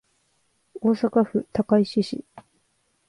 [0.79, 2.25] 大阪府高石市